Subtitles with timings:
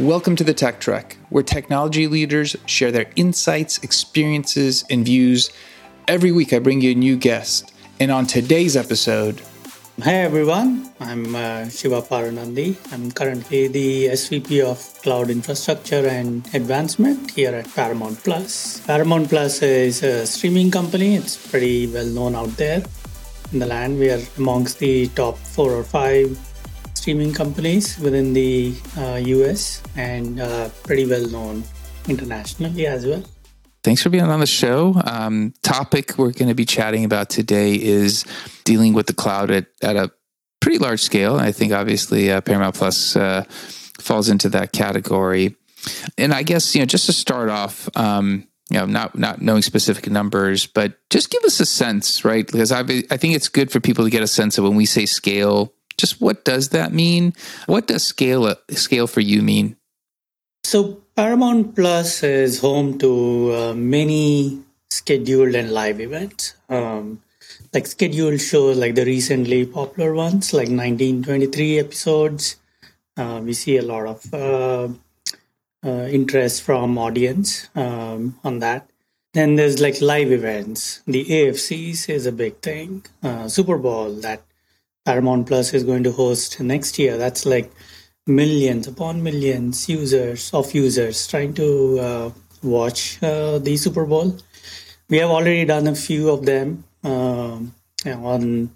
[0.00, 5.50] Welcome to the Tech Trek, where technology leaders share their insights, experiences, and views.
[6.08, 7.72] Every week, I bring you a new guest.
[8.00, 9.40] And on today's episode,
[10.02, 12.76] Hi everyone, I'm uh, Shiva Paranandi.
[12.92, 18.80] I'm currently the SVP of Cloud Infrastructure and Advancement here at Paramount Plus.
[18.80, 22.82] Paramount Plus is a streaming company, it's pretty well known out there
[23.52, 24.00] in the land.
[24.00, 26.36] We are amongst the top four or five
[27.04, 31.62] streaming companies within the uh, US and uh, pretty well known
[32.08, 33.22] internationally as well.
[33.82, 34.98] Thanks for being on the show.
[35.04, 38.24] Um, topic we're going to be chatting about today is
[38.64, 40.12] dealing with the cloud at, at a
[40.60, 41.36] pretty large scale.
[41.36, 45.56] I think obviously uh, Paramount Plus uh, falls into that category.
[46.16, 49.60] And I guess you know, just to start off, um, you know, not not knowing
[49.60, 52.46] specific numbers, but just give us a sense, right?
[52.46, 54.86] Because I I think it's good for people to get a sense of when we
[54.86, 55.73] say scale.
[55.96, 57.34] Just what does that mean?
[57.66, 59.76] What does scale scale for you mean?
[60.64, 66.54] So Paramount Plus is home to uh, many scheduled and live events.
[66.68, 67.22] Um,
[67.72, 72.56] like scheduled shows, like the recently popular ones, like 1923 episodes.
[73.16, 74.88] Uh, we see a lot of uh,
[75.86, 78.88] uh interest from audience um, on that.
[79.34, 81.02] Then there's like live events.
[81.06, 83.04] The AFCs is a big thing.
[83.22, 84.42] Uh, Super Bowl that
[85.04, 87.16] Paramount Plus is going to host next year.
[87.16, 87.70] That's like
[88.26, 92.30] millions upon millions users of users trying to uh,
[92.62, 94.36] watch uh, the Super Bowl.
[95.08, 97.74] We have already done a few of them um,
[98.06, 98.70] on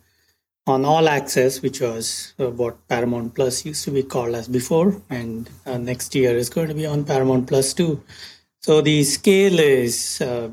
[0.66, 5.00] on All Access, which was uh, what Paramount Plus used to be called as before,
[5.08, 8.02] and uh, next year is going to be on Paramount Plus too.
[8.60, 10.50] So the scale is uh,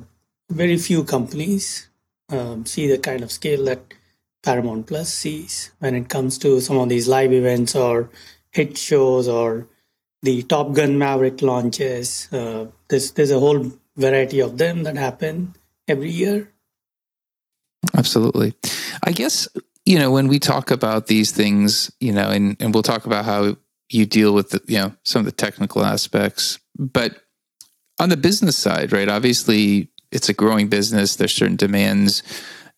[0.49, 1.89] very few companies
[2.29, 3.81] um, see the kind of scale that
[4.45, 8.09] Paramount Plus sees when it comes to some of these live events or
[8.51, 9.67] hit shows or
[10.21, 12.29] the Top Gun Maverick launches.
[12.31, 15.55] Uh, there's there's a whole variety of them that happen
[15.87, 16.51] every year.
[17.95, 18.53] Absolutely,
[19.03, 19.47] I guess
[19.85, 23.25] you know when we talk about these things, you know, and and we'll talk about
[23.25, 23.57] how
[23.89, 27.23] you deal with the, you know some of the technical aspects, but
[27.99, 29.09] on the business side, right?
[29.09, 31.15] Obviously, it's a growing business.
[31.15, 32.23] There's certain demands,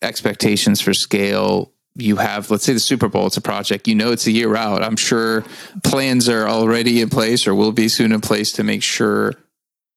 [0.02, 4.12] expectations for scale you have, let's say the Super Bowl, it's a project, you know,
[4.12, 4.82] it's a year out.
[4.82, 5.44] I'm sure
[5.82, 9.34] plans are already in place or will be soon in place to make sure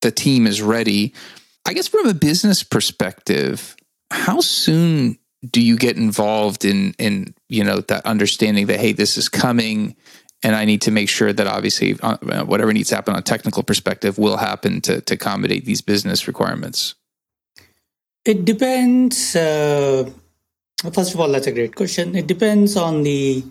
[0.01, 1.13] the team is ready.
[1.66, 3.75] I guess from a business perspective,
[4.09, 9.16] how soon do you get involved in, in, you know, that understanding that, hey, this
[9.16, 9.95] is coming
[10.44, 13.23] and I need to make sure that obviously uh, whatever needs to happen on a
[13.23, 16.95] technical perspective will happen to, to accommodate these business requirements?
[18.25, 19.35] It depends.
[19.35, 20.09] Uh,
[20.89, 22.15] First of all, that's a great question.
[22.15, 23.43] It depends on the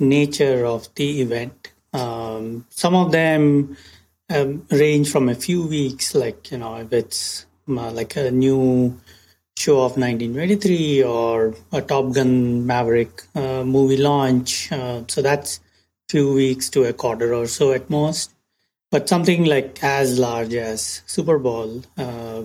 [0.00, 1.70] nature of the event.
[1.92, 3.76] Um, some of them
[4.28, 8.98] um, range from a few weeks, like, you know, if it's uh, like a new
[9.56, 14.72] show of 1923 or a Top Gun Maverick uh, movie launch.
[14.72, 15.60] Uh, so that's
[16.08, 18.34] few weeks to a quarter or so at most.
[18.90, 22.42] But something like as large as Super Bowl, uh,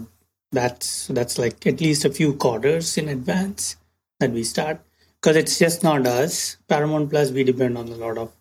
[0.52, 3.76] that's that's like at least a few quarters in advance
[4.20, 4.80] that we start
[5.22, 6.58] because it's just not us.
[6.68, 8.32] Paramount Plus, we depend on a lot of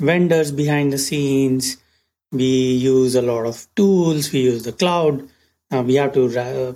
[0.00, 1.76] vendors behind the scenes.
[2.30, 4.32] We use a lot of tools.
[4.32, 5.28] We use the cloud.
[5.70, 6.74] Uh, we have to uh,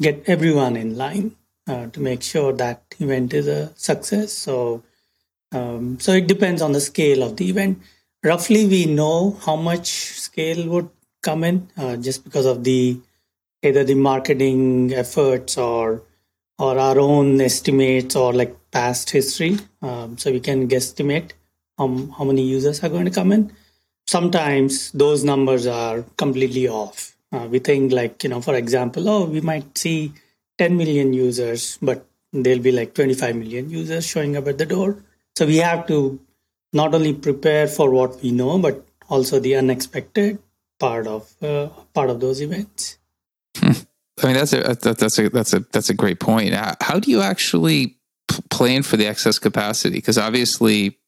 [0.00, 1.36] get everyone in line
[1.68, 4.32] uh, to make sure that event is a success.
[4.32, 4.82] So,
[5.52, 7.80] um, so it depends on the scale of the event.
[8.22, 10.88] Roughly, we know how much scale would
[11.22, 12.98] come in uh, just because of the
[13.64, 16.02] either the marketing efforts or
[16.58, 19.58] or our own estimates or like past history.
[19.82, 21.32] Um, so we can guesstimate
[21.76, 23.52] how, how many users are going to come in.
[24.06, 27.16] Sometimes those numbers are completely off.
[27.32, 30.12] Uh, we think like, you know, for example, oh, we might see
[30.58, 35.02] 10 million users, but there'll be like 25 million users showing up at the door.
[35.36, 36.20] So we have to
[36.72, 40.38] not only prepare for what we know, but also the unexpected
[40.78, 42.98] part of uh, part of those events.
[43.56, 43.72] Hmm.
[44.22, 46.54] I mean, that's a that's a that's a that's a great point.
[46.54, 47.98] How do you actually
[48.48, 49.96] plan for the excess capacity?
[49.96, 50.98] Because obviously,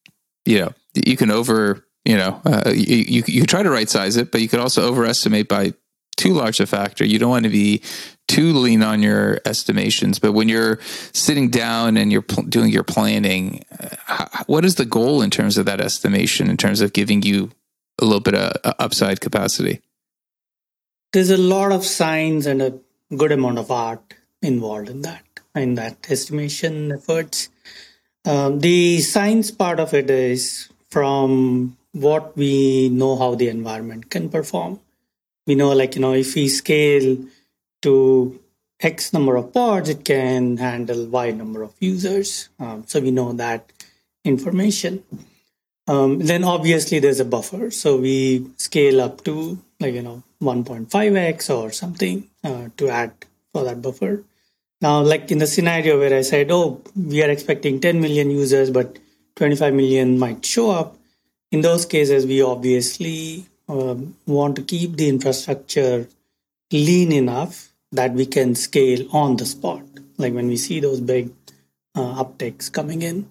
[0.45, 4.17] you know, you can over, you know, uh, you, you you try to right size
[4.17, 5.73] it, but you can also overestimate by
[6.17, 7.05] too large a factor.
[7.05, 7.83] You don't want to be
[8.27, 10.19] too lean on your estimations.
[10.19, 10.81] But when you're
[11.13, 13.65] sitting down and you're pl- doing your planning,
[14.09, 16.51] uh, what is the goal in terms of that estimation?
[16.51, 17.51] In terms of giving you
[18.01, 19.81] a little bit of uh, upside capacity?
[21.17, 22.75] There's a lot of science and a
[23.17, 25.25] good amount of art involved in that
[25.55, 27.49] in that estimation efforts.
[28.27, 34.29] Um, the science part of it is from what we know how the environment can
[34.29, 34.79] perform.
[35.47, 37.17] We know, like, you know, if we scale
[37.81, 38.39] to
[38.79, 42.51] X number of pods, it can handle Y number of users.
[42.59, 43.73] Um, so we know that
[44.23, 45.03] information.
[45.89, 47.71] Um, then obviously there's a buffer.
[47.71, 53.13] So we scale up to like, you know, 1.5x or something uh, to add
[53.53, 54.23] for that buffer.
[54.81, 58.71] Now, like in the scenario where I said, oh, we are expecting 10 million users,
[58.71, 58.99] but
[59.37, 60.97] 25 million might show up.
[61.53, 66.09] In those cases, we obviously um, want to keep the infrastructure
[66.73, 69.83] lean enough that we can scale on the spot.
[70.19, 71.31] Like when we see those big
[71.95, 73.29] uh, uptakes coming in.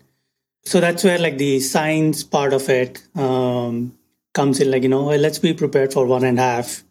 [0.65, 3.97] So that's where like the science part of it um,
[4.33, 4.71] comes in.
[4.71, 6.83] Like you know, well, let's be prepared for one and a half.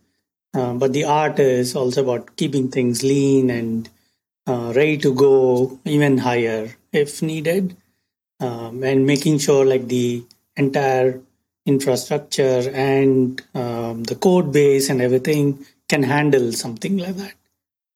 [0.55, 3.89] Uh, but the art is also about keeping things lean and
[4.47, 7.77] uh, ready to go even higher if needed,
[8.41, 10.25] um, and making sure like the
[10.57, 11.21] entire
[11.67, 17.35] infrastructure and um, the code base and everything can handle something like that.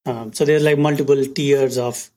[0.07, 2.11] Um, so there's like multiple tiers of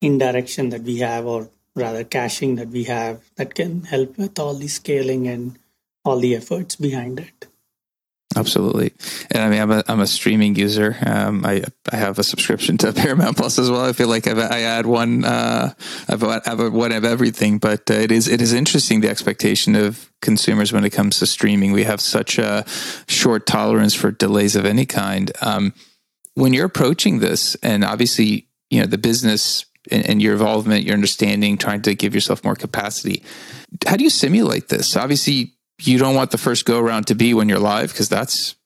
[0.00, 4.54] indirection that we have, or rather caching that we have that can help with all
[4.54, 5.58] the scaling and
[6.04, 7.46] all the efforts behind it.
[8.34, 8.92] Absolutely,
[9.30, 10.94] and I mean, I'm a I'm a streaming user.
[11.06, 13.84] Um, I I have a subscription to Paramount Plus as well.
[13.84, 15.24] I feel like I've, I add one.
[15.24, 15.72] Uh,
[16.08, 19.74] I've I have one of everything, but uh, it is it is interesting the expectation
[19.74, 21.72] of consumers when it comes to streaming.
[21.72, 22.66] We have such a
[23.08, 25.32] short tolerance for delays of any kind.
[25.40, 25.72] Um,
[26.34, 30.94] when you're approaching this, and obviously, you know, the business and, and, your involvement, your
[30.94, 33.22] understanding, trying to give yourself more capacity,
[33.86, 34.96] how do you simulate this?
[34.96, 38.56] Obviously, you don't want the first go around to be when you're live because that's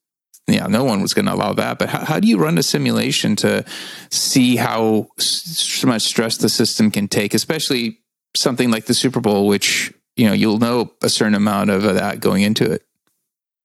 [0.47, 1.79] yeah, no one was going to allow that.
[1.79, 3.65] But how, how, do you run a simulation to
[4.11, 8.01] see how so much stress the system can take, especially
[8.37, 12.21] something like the Super Bowl, which you know you'll know a certain amount of that
[12.21, 12.83] going into it?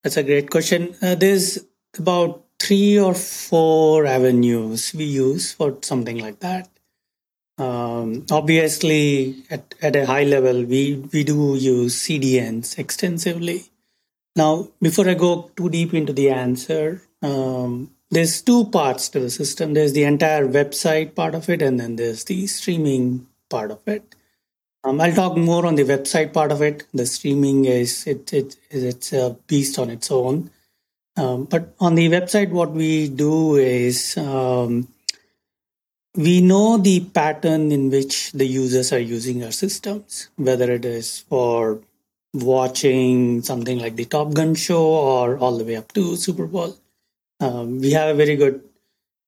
[0.04, 0.96] That's a great question.
[1.02, 1.60] Uh, there's
[1.98, 6.70] about three or four avenues we use for something like that.
[7.58, 13.64] Um, obviously, at, at a high level, we, we do use CDNs extensively.
[14.36, 19.30] Now, before I go too deep into the answer, um, there's two parts to the
[19.30, 19.74] system.
[19.74, 24.16] There's the entire website part of it, and then there's the streaming part of it.
[24.84, 26.86] Um, I'll talk more on the website part of it.
[26.94, 30.52] The streaming is it, it it's a beast on its own.
[31.18, 34.88] Um, but on the website, what we do is um,
[36.16, 41.20] we know the pattern in which the users are using our systems, whether it is
[41.20, 41.82] for
[42.34, 46.76] watching something like the Top Gun show or all the way up to Super Bowl.
[47.40, 48.62] Um, we have a very good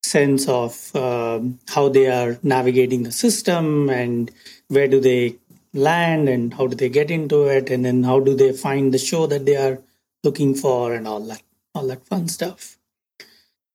[0.03, 4.31] sense of um, how they are navigating the system and
[4.69, 5.35] where do they
[5.73, 8.97] land and how do they get into it and then how do they find the
[8.97, 9.81] show that they are
[10.23, 11.41] looking for and all that
[11.75, 12.77] all that fun stuff.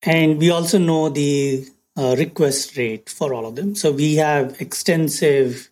[0.02, 1.66] And we also know the
[1.96, 3.74] uh, request rate for all of them.
[3.74, 5.70] So we have extensive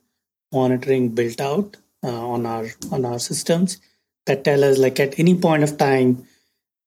[0.52, 3.80] monitoring built out uh, on our on our systems
[4.26, 6.26] that tell us like at any point of time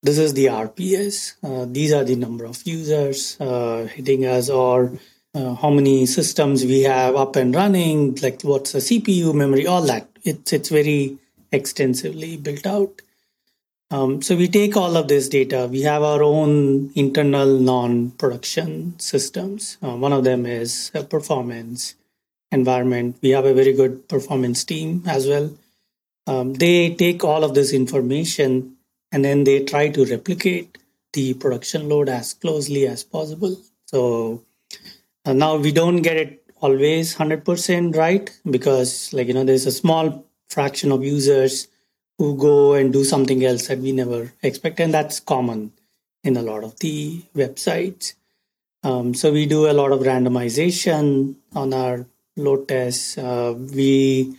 [0.04, 1.36] this is the RPS.
[1.42, 4.92] Uh, these are the number of users uh, hitting us, or
[5.34, 8.16] uh, how many systems we have up and running.
[8.16, 10.10] Like what's the CPU memory, all that.
[10.24, 11.18] It's it's very
[11.54, 13.02] extensively built out.
[13.94, 15.68] Um, so we take all of this data.
[15.70, 19.78] We have our own internal non-production systems.
[19.84, 21.94] Uh, one of them is a performance
[22.52, 23.18] environment.
[23.22, 25.52] We have a very good performance team as well.
[26.26, 28.78] Um, they take all of this information
[29.12, 30.80] and then they try to replicate
[31.12, 33.62] the production load as closely as possible.
[33.86, 34.42] So
[35.24, 39.72] uh, now we don't get it always 100% right because like you know there's a
[39.72, 41.68] small fraction of users
[42.18, 44.80] who go and do something else that we never expect.
[44.80, 45.72] And that's common
[46.24, 48.14] in a lot of the websites.
[48.84, 52.06] Um, so we do a lot of randomization on our
[52.36, 53.18] load tests.
[53.18, 54.36] Uh, we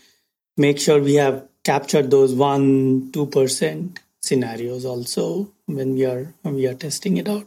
[0.56, 6.54] make sure we have captured those one, two percent scenarios also when we are when
[6.54, 7.46] we are testing it out.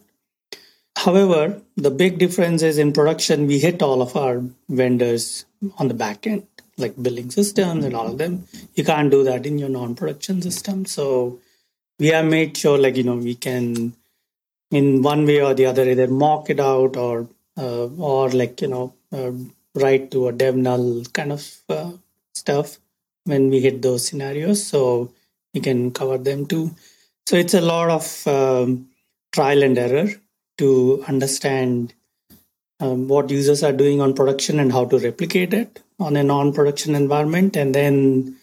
[0.97, 5.45] However, the big difference is in production we hit all of our vendors
[5.77, 8.45] on the back end like billing systems and all of them.
[8.75, 10.85] You can't do that in your non-production system.
[10.85, 11.39] So
[11.99, 13.93] we have made sure like, you know, we can
[14.69, 18.67] in one way or the other either mock it out or uh, or like, you
[18.67, 19.31] know, uh,
[19.73, 21.91] write to a dev null kind of uh,
[22.35, 22.77] stuff
[23.23, 24.65] when we hit those scenarios.
[24.65, 25.11] So
[25.53, 26.75] we can cover them too.
[27.25, 28.89] So it's a lot of um,
[29.31, 30.09] trial and error
[30.59, 31.93] to understand
[32.79, 36.95] um, what users are doing on production and how to replicate it on a non-production
[36.95, 38.35] environment and then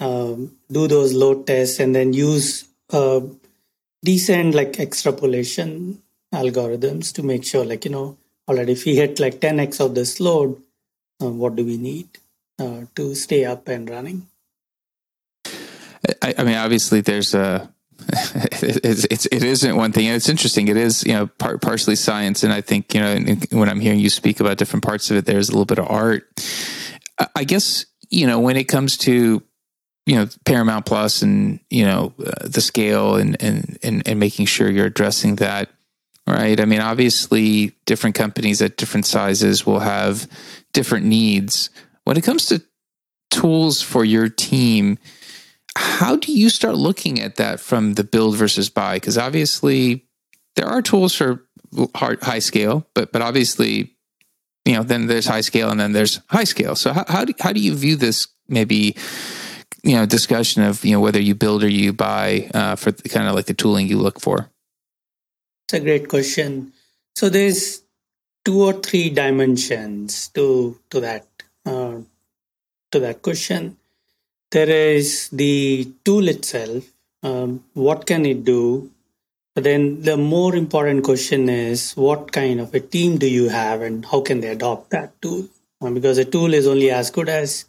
[0.00, 3.20] um, do those load tests and then use uh,
[4.04, 6.00] decent like extrapolation
[6.32, 8.16] algorithms to make sure like you know
[8.48, 10.60] already if we hit like 10x of this load
[11.22, 12.08] uh, what do we need
[12.58, 14.26] uh, to stay up and running
[16.22, 17.72] I, I mean obviously there's a
[18.62, 20.06] it's, it's it isn't one thing.
[20.06, 20.68] And It's interesting.
[20.68, 23.14] It is you know part, partially science, and I think you know
[23.52, 25.88] when I'm hearing you speak about different parts of it, there's a little bit of
[25.88, 26.24] art.
[27.34, 29.42] I guess you know when it comes to
[30.06, 34.46] you know Paramount Plus and you know uh, the scale and, and and and making
[34.46, 35.70] sure you're addressing that
[36.26, 36.60] right.
[36.60, 40.28] I mean, obviously, different companies at different sizes will have
[40.72, 41.70] different needs.
[42.04, 42.62] When it comes to
[43.30, 44.98] tools for your team
[45.76, 48.96] how do you start looking at that from the build versus buy?
[48.96, 50.06] Because obviously
[50.56, 51.46] there are tools for
[51.94, 53.91] high scale, but but obviously,
[54.64, 56.74] you know, then there's high scale and then there's high scale.
[56.76, 58.96] So how how do, how do you view this maybe
[59.82, 63.28] you know discussion of you know whether you build or you buy uh, for kind
[63.28, 64.50] of like the tooling you look for?
[65.66, 66.72] It's a great question.
[67.14, 67.82] So there's
[68.44, 71.26] two or three dimensions to to that
[71.66, 71.96] uh,
[72.92, 73.76] to that question.
[74.50, 76.84] There is the tool itself.
[77.22, 78.90] Um, what can it do?
[79.54, 83.82] But then the more important question is what kind of a team do you have
[83.82, 85.46] and how can they adopt that tool?
[85.80, 87.66] Um, because a tool is only as good as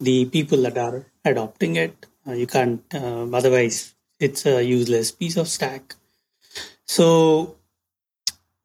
[0.00, 2.06] the people that are adopting it.
[2.26, 5.94] Uh, you can't, uh, otherwise, it's a useless piece of stack.
[6.86, 7.56] So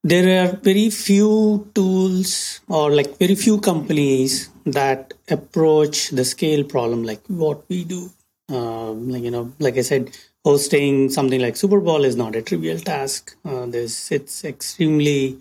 [0.04, 7.04] there are very few tools or like very few companies that approach the scale problem
[7.04, 8.10] like what we do.
[8.50, 10.18] Um, like you know, like I said,
[10.50, 13.36] hosting something like Super Bowl is not a trivial task.
[13.46, 15.38] Uh, it's extremely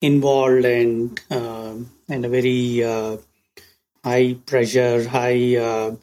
[0.00, 1.74] involved and uh,
[2.08, 3.16] and a very uh,
[4.04, 5.94] high pressure, high uh,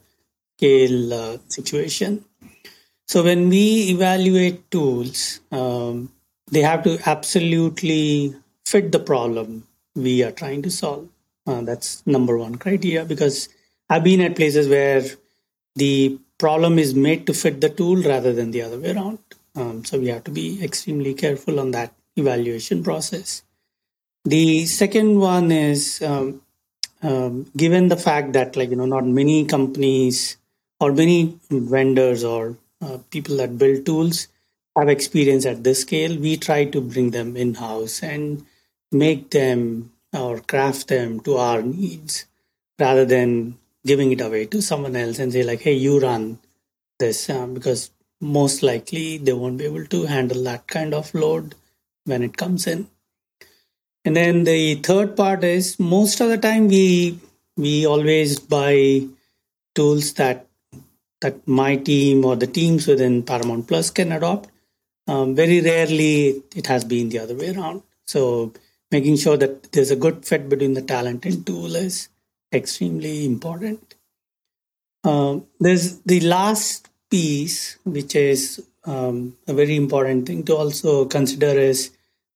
[0.56, 2.24] scale uh, situation.
[3.08, 6.12] So when we evaluate tools, um,
[6.52, 8.34] they have to absolutely
[8.66, 11.08] fit the problem we are trying to solve.
[11.46, 13.50] Uh, that's number one criteria because
[13.90, 15.04] I've been at places where
[15.76, 19.20] the problem is made to fit the tool rather than the other way around.
[19.56, 23.44] Um, so we have to be extremely careful on that evaluation process.
[24.26, 26.42] The second one is um,
[27.02, 30.38] um, given the fact that like you know not many companies
[30.80, 34.28] or many vendors or uh, people that build tools
[34.76, 38.46] have experience at this scale, we try to bring them in house and
[38.92, 42.26] make them or craft them to our needs
[42.80, 43.58] rather than
[43.92, 46.38] giving it away to someone else and say like hey you run
[47.00, 51.56] this um, because most likely they won't be able to handle that kind of load
[52.06, 52.88] when it comes in.
[54.06, 57.20] And then the third part is most of the time we
[57.58, 59.06] we always buy
[59.76, 60.48] tools that
[61.22, 64.50] that my team or the teams within paramount plus can adopt.
[65.08, 67.84] Um, very rarely it has been the other way around.
[68.06, 68.54] So
[68.92, 72.10] making sure that there's a good fit between the talent and tool is
[72.54, 73.96] extremely important.
[75.04, 81.60] Um, there's the last piece, which is um, a very important thing to also consider
[81.60, 81.92] is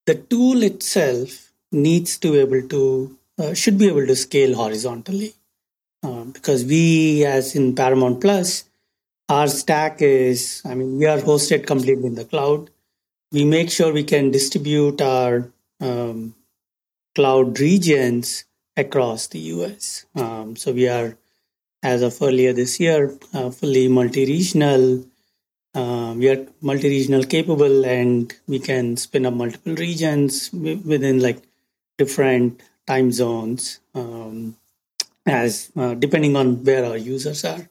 [0.05, 5.33] the tool itself needs to be able to uh, should be able to scale horizontally
[6.03, 8.65] um, because we as in paramount plus
[9.29, 12.69] our stack is i mean we are hosted completely in the cloud
[13.31, 15.49] we make sure we can distribute our
[15.79, 16.35] um,
[17.15, 18.43] cloud regions
[18.81, 20.05] across the US.
[20.15, 21.17] Um, so we are,
[21.81, 25.05] as of earlier this year, uh, fully multi-regional.
[25.73, 31.41] Uh, we are multi-regional capable, and we can spin up multiple regions w- within like
[31.97, 34.57] different time zones, um,
[35.25, 37.69] as uh, depending on where our users are.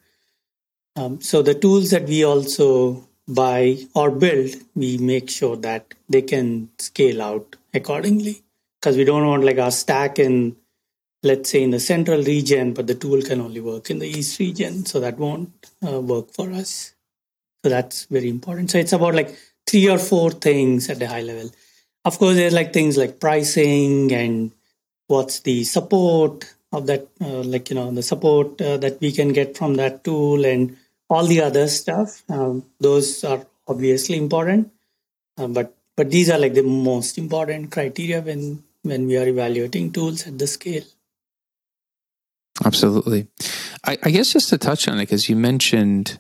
[0.97, 6.23] Um, so the tools that we also buy or build, we make sure that they
[6.23, 8.43] can scale out accordingly
[8.81, 10.57] because we don't want like our stack in
[11.23, 14.39] let's say in the central region but the tool can only work in the east
[14.39, 15.51] region so that won't
[15.87, 16.95] uh, work for us.
[17.63, 18.71] So that's very important.
[18.71, 19.37] So it's about like
[19.67, 21.51] three or four things at a high level.
[22.05, 24.53] Of course there's like things like pricing and
[25.09, 29.33] what's the support of that uh, like you know the support uh, that we can
[29.33, 30.77] get from that tool and
[31.09, 32.23] all the other stuff.
[32.29, 34.71] Um, those are obviously important
[35.41, 39.93] uh, but but these are like the most important criteria when when we are evaluating
[39.93, 40.85] tools at the scale.
[42.65, 43.27] Absolutely.
[43.85, 46.19] I, I guess just to touch on it, because you mentioned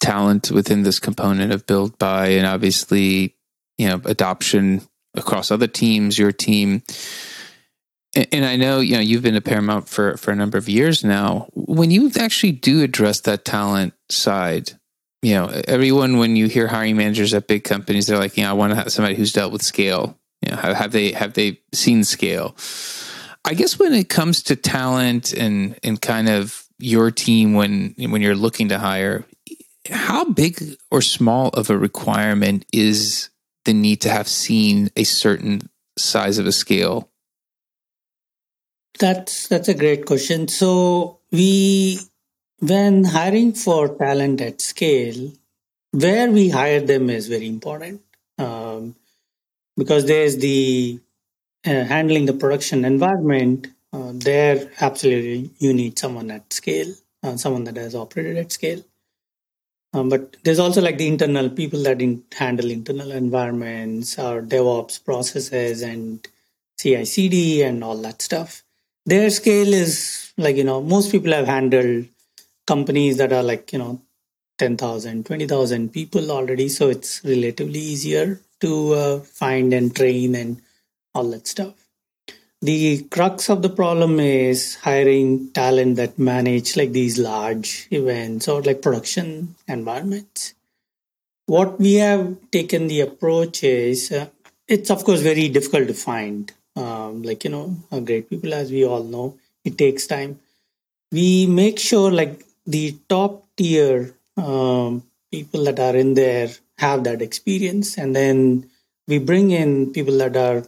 [0.00, 3.36] talent within this component of build buy and obviously,
[3.76, 4.82] you know, adoption
[5.14, 6.82] across other teams, your team.
[8.14, 11.04] and I know you know you've been at Paramount for for a number of years
[11.04, 11.48] now.
[11.54, 14.72] When you actually do address that talent side,
[15.22, 18.50] you know, everyone when you hear hiring managers at big companies, they're like, you know,
[18.50, 20.18] I want to have somebody who's dealt with scale.
[20.42, 22.56] You know, have, have they have they seen scale?
[23.48, 28.20] I guess when it comes to talent and and kind of your team when when
[28.20, 29.24] you're looking to hire,
[29.88, 33.30] how big or small of a requirement is
[33.64, 37.08] the need to have seen a certain size of a scale?
[38.98, 40.46] That's that's a great question.
[40.48, 42.00] So we
[42.58, 45.32] when hiring for talent at scale,
[45.92, 48.02] where we hire them is very important
[48.36, 48.94] um,
[49.74, 51.00] because there's the
[51.68, 53.68] uh, handling the production environment.
[53.92, 58.82] Uh, there, absolutely, you need someone at scale, uh, someone that has operated at scale.
[59.94, 65.02] Um, but there's also like the internal people that in, handle internal environments or DevOps
[65.02, 66.26] processes and
[66.78, 68.62] CI/CD and all that stuff.
[69.06, 72.06] Their scale is like you know most people have handled
[72.66, 74.02] companies that are like you know
[74.58, 80.60] 10,000, 20,000 people already, so it's relatively easier to uh, find and train and
[81.18, 81.74] all that stuff.
[82.60, 88.62] The crux of the problem is hiring talent that manage like these large events or
[88.62, 90.54] like production environments.
[91.46, 94.26] What we have taken the approach is uh,
[94.66, 96.52] it's of course very difficult to find.
[96.74, 100.40] Um, like you know, uh, great people as we all know, it takes time.
[101.12, 107.22] We make sure like the top tier um, people that are in there have that
[107.22, 108.68] experience, and then
[109.06, 110.64] we bring in people that are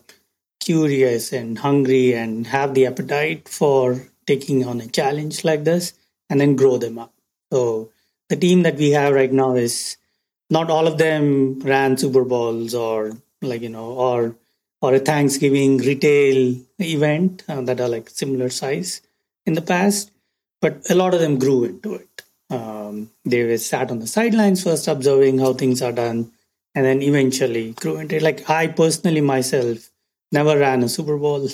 [0.61, 5.95] curious and hungry and have the appetite for taking on a challenge like this
[6.29, 7.13] and then grow them up.
[7.53, 7.91] So
[8.29, 9.97] the team that we have right now is
[10.49, 14.37] not all of them ran Super Bowls or like, you know, or
[14.83, 19.03] or a Thanksgiving retail event uh, that are like similar size
[19.45, 20.11] in the past,
[20.61, 22.23] but a lot of them grew into it.
[22.49, 26.33] Um, they were sat on the sidelines first, observing how things are done,
[26.75, 28.23] and then eventually grew into it.
[28.23, 29.90] Like I personally myself
[30.33, 31.49] never ran a Super Bowl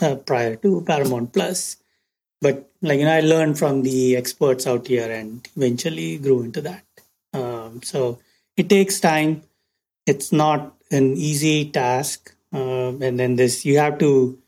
[0.00, 1.76] uh, prior to Paramount Plus,
[2.40, 6.60] but like you know, I learned from the experts out here and eventually grew into
[6.62, 6.84] that.
[7.32, 8.18] Um, so
[8.56, 9.42] it takes time.
[10.06, 14.38] It's not an easy task, um, and then this you have to.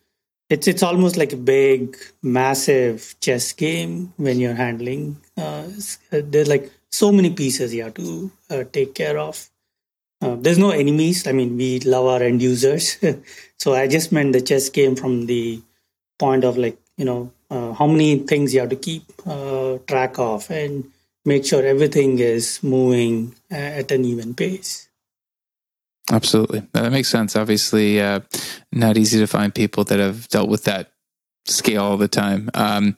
[0.49, 5.19] It's it's almost like a big, massive chess game when you're handling.
[5.37, 5.69] Uh,
[6.11, 9.49] there's like so many pieces you have to uh, take care of.
[10.21, 11.27] Uh, there's no enemies.
[11.27, 12.99] I mean, we love our end users.
[13.59, 15.63] so I just meant the chess came from the
[16.19, 20.19] point of like, you know, uh, how many things you have to keep uh, track
[20.19, 20.85] of and
[21.25, 24.89] make sure everything is moving uh, at an even pace.
[26.11, 26.67] Absolutely.
[26.73, 27.37] That makes sense.
[27.37, 28.21] Obviously, uh,
[28.73, 30.93] not easy to find people that have dealt with that
[31.47, 32.51] scale all the time.
[32.55, 32.97] Um,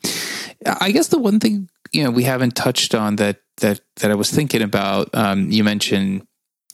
[0.66, 4.14] I guess the one thing, you know, we haven't touched on that, that, that I
[4.14, 6.26] was thinking about, um, you mentioned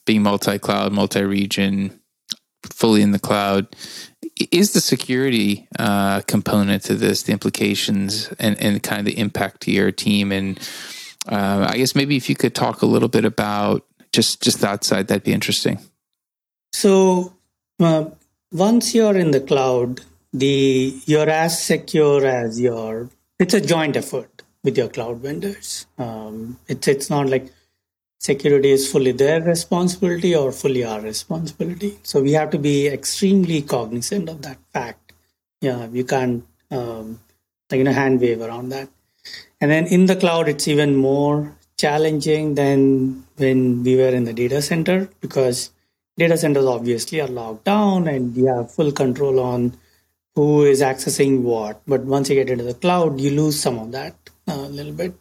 [0.09, 2.01] being multi-cloud, multi-region,
[2.64, 3.68] fully in the cloud.
[4.51, 9.61] Is the security uh, component to this, the implications and, and kind of the impact
[9.62, 10.33] to your team?
[10.33, 10.59] And
[11.29, 14.83] uh, I guess maybe if you could talk a little bit about just just that
[14.83, 15.79] side, that'd be interesting.
[16.73, 17.35] So
[17.79, 18.07] uh,
[18.51, 20.01] once you're in the cloud,
[20.33, 23.11] the you're as secure as your.
[23.38, 25.87] It's a joint effort with your cloud vendors.
[25.99, 27.53] Um, it's it's not like
[28.18, 31.98] security is fully their responsibility or fully our responsibility.
[32.02, 35.12] So we have to be extremely cognizant of that fact.
[35.61, 37.20] Yeah, you can't um,
[37.72, 38.88] you know hand wave around that.
[39.61, 44.33] And then in the cloud, it's even more challenging than when we were in the
[44.33, 45.70] data center because
[46.16, 49.76] data centers obviously are locked down and you have full control on
[50.35, 51.81] who is accessing what.
[51.87, 54.14] But once you get into the cloud, you lose some of that
[54.48, 55.14] uh, a little bit.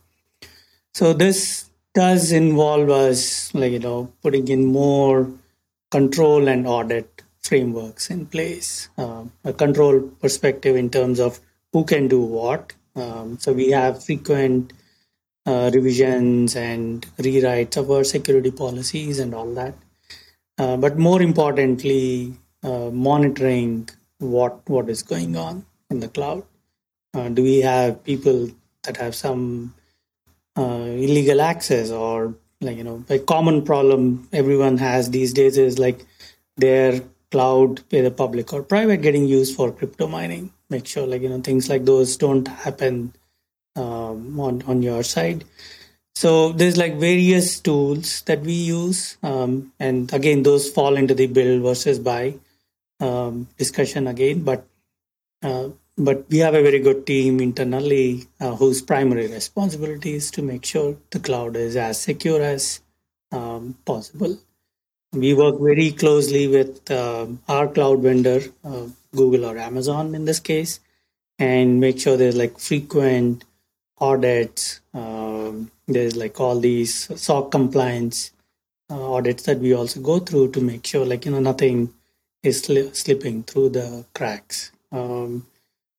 [0.93, 5.31] So this does involve us, like, you know, putting in more
[5.89, 11.39] control and audit frameworks in place, uh, a control perspective in terms of
[11.73, 12.73] who can do what.
[12.95, 14.73] Um, so we have frequent
[15.47, 19.73] uh, revisions and rewrites of our security policies and all that.
[20.59, 22.33] Uh, but more importantly,
[22.63, 26.43] uh, monitoring what what is going on in the cloud.
[27.15, 28.49] Uh, do we have people
[28.83, 29.73] that have some
[30.57, 35.77] uh, illegal access or like you know a common problem everyone has these days is
[35.77, 36.05] like
[36.57, 40.51] their cloud whether public or private getting used for crypto mining.
[40.69, 43.13] Make sure like you know things like those don't happen
[43.75, 45.45] um, on on your side.
[46.15, 51.27] So there's like various tools that we use um, and again those fall into the
[51.27, 52.33] build versus buy
[52.99, 54.65] um, discussion again but
[55.43, 60.41] uh, but we have a very good team internally uh, whose primary responsibility is to
[60.41, 62.81] make sure the cloud is as secure as
[63.31, 64.37] um, possible.
[65.13, 70.39] We work very closely with uh, our cloud vendor, uh, Google or Amazon in this
[70.39, 70.79] case,
[71.39, 73.43] and make sure there's like frequent
[73.97, 74.81] audits.
[74.93, 78.31] Um, there's like all these SOC compliance
[78.89, 81.93] uh, audits that we also go through to make sure like you know nothing
[82.43, 84.71] is sli- slipping through the cracks.
[84.91, 85.47] Um,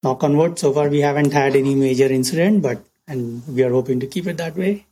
[0.02, 3.70] knock on wood, so far we haven't had any major incident, but and we are
[3.70, 4.84] hoping to keep it that way.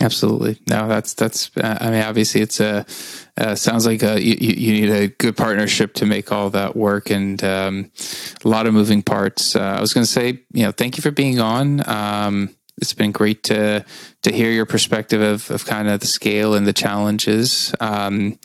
[0.00, 0.58] Absolutely.
[0.68, 1.56] No, that's that's.
[1.56, 2.84] Uh, I mean, obviously, it's a
[3.36, 7.10] uh, sounds like a, you, you need a good partnership to make all that work,
[7.10, 7.92] and um,
[8.44, 9.54] a lot of moving parts.
[9.54, 11.88] Uh, I was going to say, you know, thank you for being on.
[11.88, 13.84] Um, it's been great to
[14.22, 17.72] to hear your perspective of of kind of the scale and the challenges.
[17.78, 18.36] Um,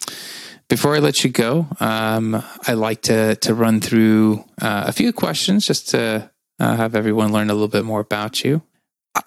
[0.69, 5.11] before I let you go, um, I like to to run through uh, a few
[5.11, 8.61] questions just to uh, have everyone learn a little bit more about you.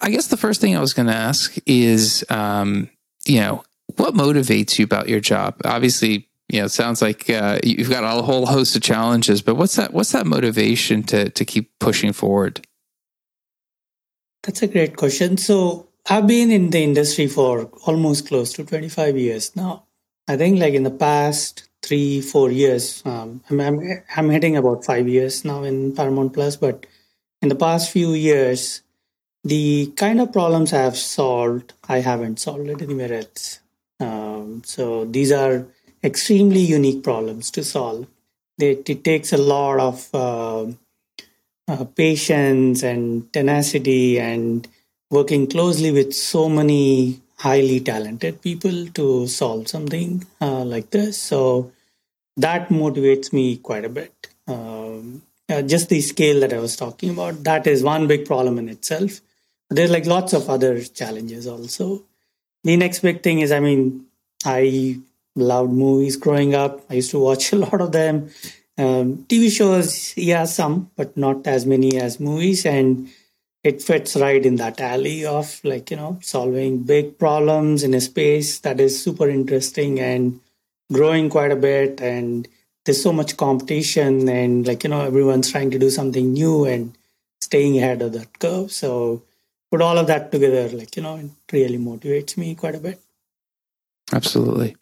[0.01, 2.89] I guess the first thing I was going to ask is, um,
[3.25, 3.63] you know,
[3.97, 5.55] what motivates you about your job?
[5.65, 9.55] Obviously, you know, it sounds like uh, you've got a whole host of challenges, but
[9.55, 9.93] what's that?
[9.93, 12.65] What's that motivation to to keep pushing forward?
[14.43, 15.37] That's a great question.
[15.37, 19.85] So I've been in the industry for almost close to 25 years now.
[20.27, 24.85] I think like in the past three, four years, um, I'm, I'm, I'm hitting about
[24.85, 26.85] five years now in Paramount Plus, but
[27.41, 28.81] in the past few years,
[29.43, 33.59] the kind of problems I have solved, I haven't solved it anywhere else.
[33.99, 35.67] Um, so these are
[36.03, 38.07] extremely unique problems to solve.
[38.57, 40.71] It, it takes a lot of uh,
[41.67, 44.67] uh, patience and tenacity and
[45.09, 51.21] working closely with so many highly talented people to solve something uh, like this.
[51.21, 51.71] So
[52.37, 54.29] that motivates me quite a bit.
[54.47, 58.57] Um, uh, just the scale that I was talking about, that is one big problem
[58.59, 59.19] in itself.
[59.69, 62.03] There's like lots of other challenges also.
[62.63, 64.05] The next big thing is, I mean,
[64.45, 64.99] I
[65.35, 66.81] loved movies growing up.
[66.89, 68.29] I used to watch a lot of them.
[68.77, 72.65] Um, TV shows, yeah, some, but not as many as movies.
[72.65, 73.09] And
[73.63, 78.01] it fits right in that alley of like, you know, solving big problems in a
[78.01, 80.41] space that is super interesting and
[80.91, 82.01] growing quite a bit.
[82.01, 82.47] And
[82.83, 86.97] there's so much competition and like, you know, everyone's trying to do something new and
[87.41, 88.71] staying ahead of that curve.
[88.71, 89.23] So
[89.71, 92.99] put all of that together, like, you know, it really motivates me quite a bit.
[94.11, 94.75] Absolutely.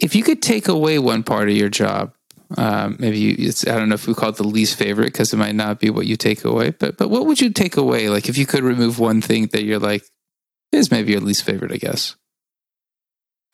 [0.00, 2.12] If you could take away one part of your job,
[2.56, 5.36] um, maybe it's I don't know if we call it the least favorite because it
[5.36, 8.08] might not be what you take away, but but what would you take away?
[8.08, 10.04] Like if you could remove one thing that you're like
[10.72, 12.16] is maybe your least favorite, I guess.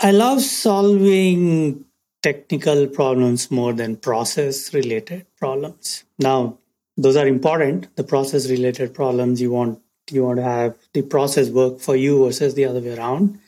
[0.00, 1.84] I love solving
[2.22, 6.04] technical problems more than process related problems.
[6.18, 6.58] Now,
[6.96, 7.94] those are important.
[7.96, 9.80] The process related problems you want
[10.10, 13.38] you want to have the process work for you versus the other way around.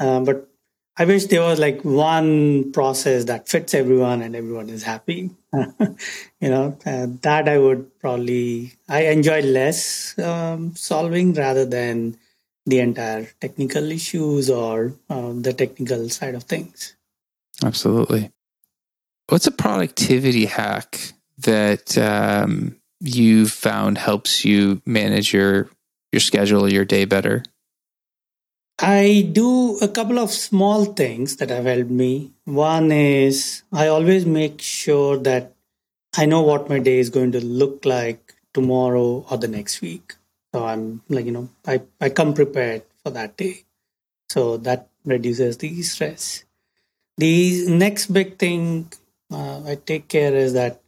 [0.00, 0.48] Um, but
[0.98, 5.30] I wish there was like one process that fits everyone and everyone is happy.
[5.54, 5.96] you
[6.40, 12.18] know, uh, that I would probably, I enjoy less um, solving rather than
[12.66, 16.94] the entire technical issues or uh, the technical side of things.
[17.64, 18.30] Absolutely.
[19.28, 25.70] What's a productivity hack that um, you found helps you manage your
[26.12, 27.42] your schedule your day better?
[28.78, 32.32] I do a couple of small things that have helped me.
[32.44, 35.54] One is I always make sure that
[36.16, 40.14] I know what my day is going to look like tomorrow or the next week.
[40.54, 43.64] So I'm like, you know, I, I come prepared for that day.
[44.30, 46.44] So that reduces the stress.
[47.18, 48.92] The next big thing
[49.32, 50.82] uh, I take care is that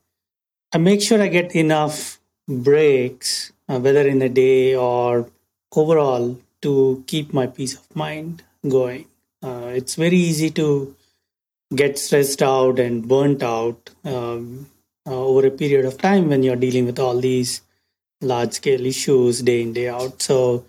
[0.72, 5.30] I make sure I get enough breaks, uh, whether in a day or
[5.74, 8.42] overall to keep my peace of mind
[8.76, 9.06] going.
[9.42, 10.96] Uh, it's very easy to
[11.74, 14.66] get stressed out and burnt out um,
[15.06, 17.60] uh, over a period of time when you're dealing with all these
[18.20, 20.22] large scale issues day in, day out.
[20.22, 20.64] So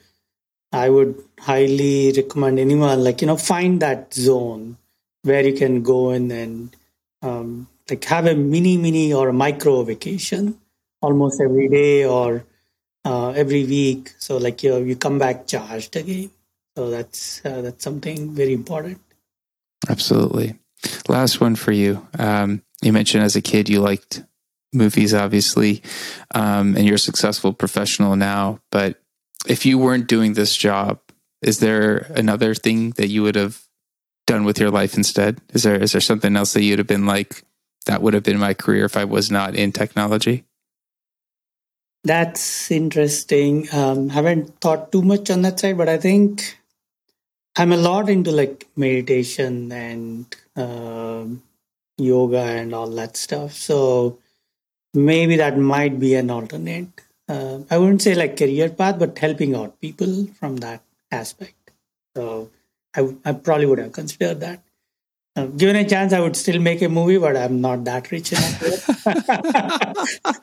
[0.71, 4.77] I would highly recommend anyone, like, you know, find that zone
[5.23, 6.75] where you can go in and
[7.21, 10.57] um, like have a mini, mini or a micro vacation
[11.01, 12.43] almost every day or
[13.35, 14.13] every week.
[14.17, 16.31] So like you you come back charged again.
[16.75, 18.99] So that's uh, that's something very important.
[19.89, 20.55] Absolutely.
[21.07, 22.07] Last one for you.
[22.17, 24.23] Um, you mentioned as a kid you liked
[24.73, 25.81] movies, obviously,
[26.33, 28.59] um, and you're a successful professional now.
[28.71, 29.01] But
[29.47, 30.99] if you weren't doing this job,
[31.41, 33.61] is there another thing that you would have
[34.27, 35.39] done with your life instead?
[35.53, 37.43] Is there is there something else that you'd have been like
[37.85, 40.43] that would have been my career if I was not in technology?
[42.05, 43.67] That's interesting.
[43.73, 46.59] Um, haven't thought too much on that side, but I think
[47.55, 51.25] I'm a lot into like meditation and uh,
[51.97, 53.53] yoga and all that stuff.
[53.53, 54.19] So
[54.93, 57.01] maybe that might be an alternate.
[57.27, 61.71] Uh, I wouldn't say like career path, but helping out people from that aspect.
[62.15, 62.51] So
[62.95, 64.61] I, I probably would have considered that.
[65.35, 68.31] Uh, given a chance, I would still make a movie, but I'm not that rich
[68.31, 68.61] enough.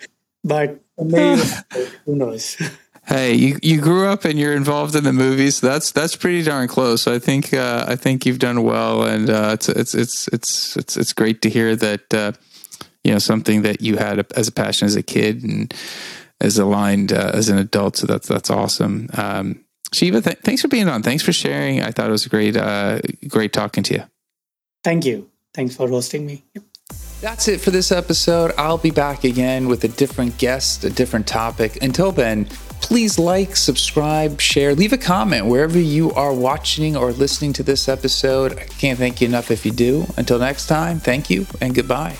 [0.44, 1.42] but maybe
[2.04, 2.56] who knows?
[3.04, 5.60] Hey, you, you grew up and you're involved in the movies.
[5.60, 7.02] That's that's pretty darn close.
[7.02, 10.76] So I think uh, I think you've done well, and uh, it's, it's it's it's
[10.76, 12.32] it's it's great to hear that uh,
[13.02, 15.74] you know something that you had as a passion as a kid and
[16.40, 17.96] as aligned uh, as an adult.
[17.96, 19.08] So that's that's awesome.
[19.14, 21.02] Um, Shiva, th- thanks for being on.
[21.02, 21.82] Thanks for sharing.
[21.82, 24.04] I thought it was great uh, great talking to you.
[24.84, 25.28] Thank you.
[25.54, 26.44] Thanks for hosting me.
[26.54, 26.64] Yep.
[27.22, 28.52] That's it for this episode.
[28.58, 31.80] I'll be back again with a different guest, a different topic.
[31.80, 32.46] Until then,
[32.80, 37.88] please like, subscribe, share, leave a comment wherever you are watching or listening to this
[37.88, 38.58] episode.
[38.58, 40.04] I can't thank you enough if you do.
[40.16, 42.16] Until next time, thank you and goodbye.